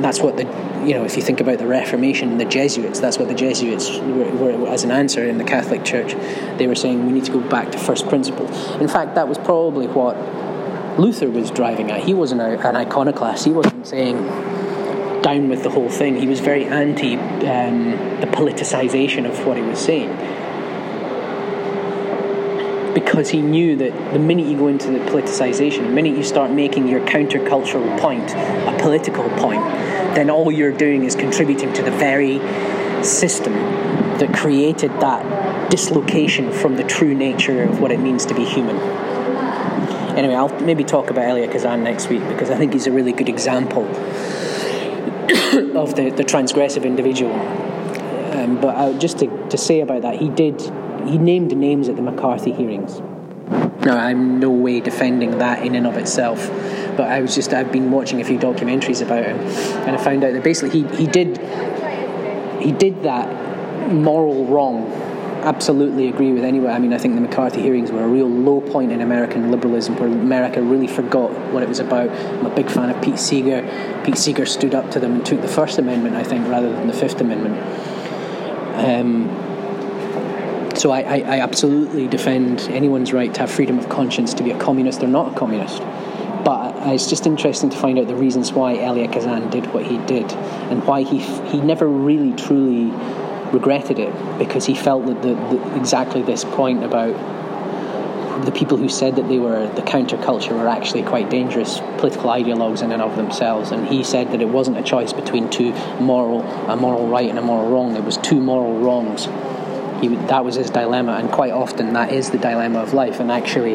[0.00, 0.44] That's what the
[0.84, 3.98] you know, if you think about the Reformation, and the Jesuits, that's what the Jesuits
[3.98, 6.14] were, were, as an answer in the Catholic Church.
[6.56, 8.50] They were saying we need to go back to first principles.
[8.76, 10.16] In fact, that was probably what
[10.98, 12.00] Luther was driving at.
[12.00, 13.44] He wasn't an iconoclast.
[13.44, 14.16] He wasn't saying
[15.22, 16.16] down with the whole thing.
[16.16, 20.08] He was very anti um, the politicization of what he was saying.
[22.94, 26.50] Because he knew that the minute you go into the politicization, the minute you start
[26.50, 29.62] making your countercultural point a political point,
[30.16, 32.40] then all you're doing is contributing to the very
[33.04, 33.52] system
[34.18, 38.76] that created that dislocation from the true nature of what it means to be human.
[40.18, 43.12] Anyway, I'll maybe talk about Elia Kazan next week because I think he's a really
[43.12, 43.84] good example
[45.78, 47.32] of the, the transgressive individual.
[48.36, 50.60] Um, but uh, just to, to say about that, he did
[51.06, 52.98] he named names at the McCarthy hearings.
[53.86, 56.48] Now, I'm no way defending that in and of itself,
[56.96, 60.24] but I was just I've been watching a few documentaries about him, and I found
[60.24, 61.38] out that basically he, he did
[62.60, 65.07] he did that moral wrong
[65.48, 66.70] absolutely agree with anyone.
[66.70, 69.96] I mean, I think the McCarthy hearings were a real low point in American liberalism
[69.96, 72.10] where America really forgot what it was about.
[72.10, 73.62] I'm a big fan of Pete Seeger.
[74.04, 76.86] Pete Seeger stood up to them and took the First Amendment, I think, rather than
[76.86, 77.56] the Fifth Amendment.
[78.74, 79.30] Um,
[80.76, 84.50] so I, I, I absolutely defend anyone's right to have freedom of conscience to be
[84.50, 85.80] a communist or not a communist.
[86.44, 89.96] But it's just interesting to find out the reasons why Elia Kazan did what he
[90.04, 90.30] did
[90.70, 92.92] and why he he never really truly
[93.52, 97.14] regretted it because he felt that the, the, exactly this point about
[98.44, 102.82] the people who said that they were the counterculture were actually quite dangerous political ideologues
[102.82, 103.70] in and of themselves.
[103.70, 107.38] And he said that it wasn't a choice between two moral, a moral right and
[107.38, 107.96] a moral wrong.
[107.96, 109.26] It was two moral wrongs.
[110.00, 113.18] He, that was his dilemma, and quite often that is the dilemma of life.
[113.18, 113.74] And actually,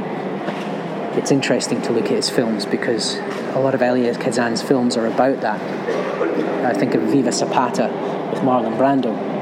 [1.17, 3.15] it's interesting to look at his films because
[3.55, 5.61] a lot of Elia Kazan's films are about that.
[6.65, 7.89] I think of Viva Zapata
[8.31, 9.32] with Marlon Brando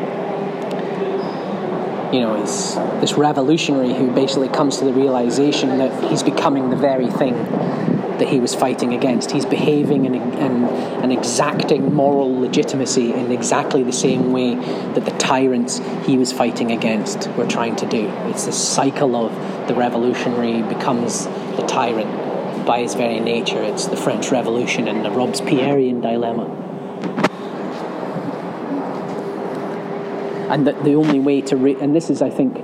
[2.12, 6.76] you know, he's this revolutionary who basically comes to the realization that he's becoming the
[6.76, 7.34] very thing
[8.22, 9.32] that he was fighting against.
[9.32, 15.12] He's behaving and, and, and exacting moral legitimacy in exactly the same way that the
[15.18, 18.08] tyrants he was fighting against were trying to do.
[18.28, 23.64] It's this cycle of the revolutionary becomes the tyrant by his very nature.
[23.64, 26.61] It's the French Revolution and the Robespierrean dilemma.
[30.52, 32.58] And that the only way to re- and this is I think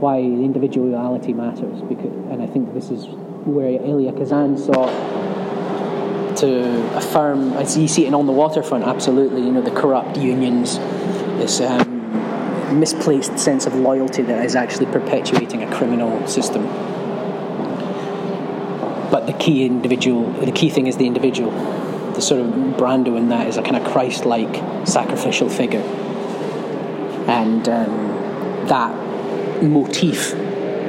[0.00, 3.06] why individuality matters because and I think this is
[3.44, 4.90] where Elia Kazan sought
[6.38, 10.78] to affirm as you see it on the waterfront absolutely you know the corrupt unions
[11.38, 16.64] this um, misplaced sense of loyalty that is actually perpetuating a criminal system
[19.10, 21.50] but the key individual, the key thing is the individual.
[22.14, 22.46] The sort of
[22.76, 25.82] Brando in that is a kind of Christ-like sacrificial figure,
[27.30, 28.92] and um, that
[29.62, 30.34] motif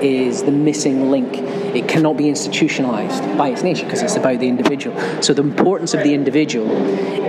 [0.02, 1.38] is the missing link.
[1.76, 5.00] It cannot be institutionalized by its nature because it's about the individual.
[5.22, 6.70] So the importance of the individual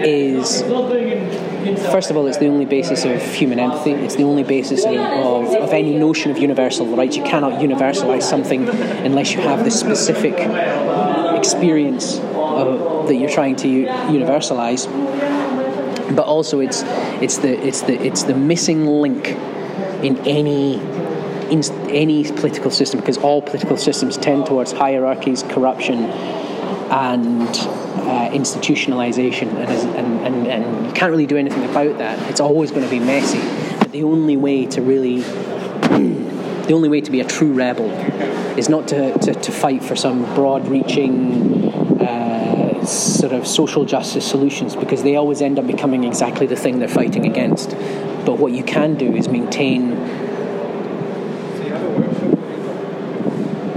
[0.03, 0.63] is
[1.93, 3.93] first of all, it's the only basis of human empathy.
[3.93, 7.17] It's the only basis of, of, of, any notion of universal rights.
[7.17, 10.35] You cannot universalize something unless you have the specific
[11.37, 14.89] experience of, that you're trying to universalize.
[16.15, 16.83] But also, it's
[17.23, 19.29] it's the it's the it's the missing link
[20.03, 20.75] in any
[21.53, 26.05] in any political system because all political systems tend towards hierarchies, corruption,
[26.91, 32.19] and uh, institutionalization, and, and, and, and you can't really do anything about that.
[32.31, 33.41] It's always going to be messy.
[33.79, 35.21] But the only way to really,
[35.91, 37.91] the only way to be a true rebel
[38.59, 41.92] is not to, to, to fight for some broad reaching
[42.89, 46.89] sort of social justice solutions because they always end up becoming exactly the thing they're
[46.89, 47.71] fighting against.
[48.25, 49.93] But what you can do is maintain,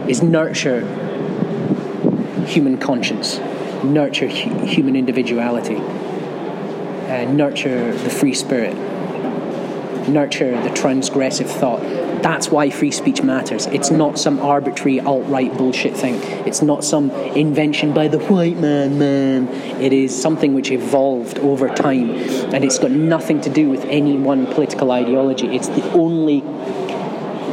[0.07, 0.81] is nurture
[2.45, 3.39] human conscience,
[3.83, 8.75] nurture hu- human individuality, uh, nurture the free spirit,
[10.07, 11.81] nurture the transgressive thought.
[12.25, 13.67] That's why free speech matters.
[13.67, 16.15] It's not some arbitrary alt right bullshit thing.
[16.47, 19.47] It's not some invention by the white man, man.
[19.79, 24.17] It is something which evolved over time, and it's got nothing to do with any
[24.17, 25.55] one political ideology.
[25.55, 26.41] It's the only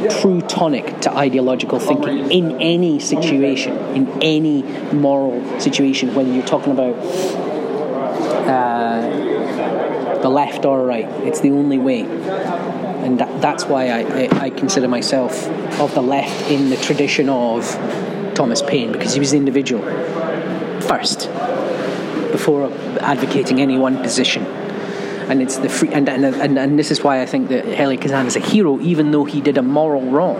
[0.09, 6.71] true tonic to ideological thinking in any situation, in any moral situation, whether you're talking
[6.71, 6.95] about
[8.49, 9.01] uh,
[10.19, 11.07] the left or right.
[11.27, 12.72] It's the only way.
[13.03, 15.47] And that, that's why I, I, I consider myself
[15.79, 17.65] of the left in the tradition of
[18.33, 19.83] Thomas Paine, because he was the individual
[20.81, 21.27] first,
[22.31, 24.45] before advocating any one position
[25.29, 27.97] and it's the free and, and, and, and this is why I think that Elia
[27.97, 30.35] Kazan is a hero, even though he did a moral wrong.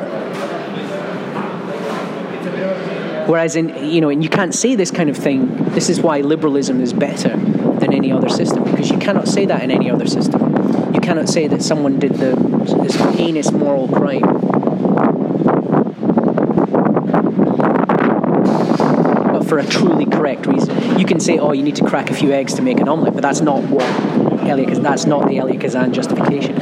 [3.27, 5.55] Whereas in you know, and you can't say this kind of thing.
[5.73, 9.63] This is why liberalism is better than any other system because you cannot say that
[9.63, 10.52] in any other system.
[11.03, 12.35] Cannot say that someone did the
[12.81, 14.21] this heinous moral crime
[19.33, 20.99] but for a truly correct reason.
[20.99, 23.13] You can say, oh, you need to crack a few eggs to make an omelette,
[23.13, 23.83] but that's not what
[24.47, 24.79] Elia.
[24.79, 26.55] That's not the Elia Kazan justification.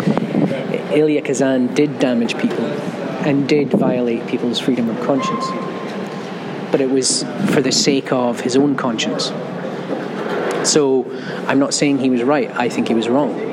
[0.91, 5.45] Elia Kazan did damage people and did violate people's freedom of conscience,
[6.71, 9.31] but it was for the sake of his own conscience.
[10.67, 11.05] So
[11.47, 12.49] I'm not saying he was right.
[12.51, 13.50] I think he was wrong.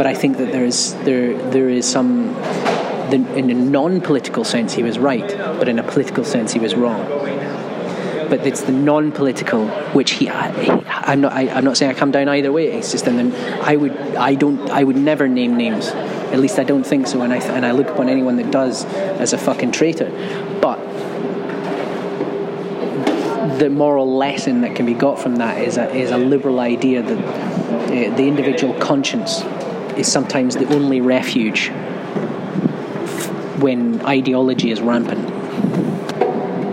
[0.00, 2.34] But I think that there is there there is some
[3.12, 5.28] in a non-political sense he was right,
[5.58, 7.06] but in a political sense he was wrong
[8.30, 10.30] but it's the non-political which he.
[10.30, 11.32] I, am not.
[11.34, 12.68] I, am not saying I come down either way.
[12.68, 13.94] It's just then I would.
[14.16, 14.70] I don't.
[14.70, 15.88] I would never name names.
[15.88, 17.20] At least I don't think so.
[17.20, 20.08] And I and I look upon anyone that does as a fucking traitor.
[20.62, 20.78] But
[23.58, 27.02] the moral lesson that can be got from that is a is a liberal idea
[27.02, 29.42] that uh, the individual conscience
[30.00, 31.68] is sometimes the only refuge
[33.60, 35.28] when ideology is rampant.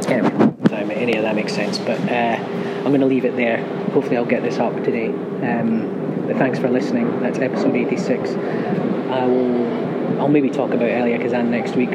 [0.10, 1.78] Anyway any of that makes sense.
[1.78, 3.64] But uh, I'm going to leave it there.
[3.92, 5.08] Hopefully, I'll get this up today.
[5.08, 7.20] Um, but thanks for listening.
[7.22, 8.32] That's episode 86.
[8.32, 10.22] I will.
[10.22, 11.92] I'll maybe talk about Elia Kazan next week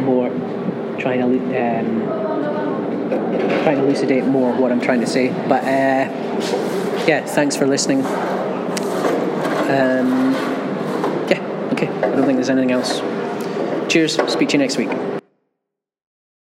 [0.00, 0.28] more,
[0.98, 2.02] trying to um,
[3.62, 5.28] trying to elucidate more what I'm trying to say.
[5.48, 6.10] But uh,
[7.06, 8.02] yeah, thanks for listening.
[9.70, 10.32] Um,
[11.30, 11.86] yeah, okay.
[11.88, 12.98] I don't think there's anything else.
[13.92, 14.14] Cheers.
[14.32, 14.90] Speak to you next week.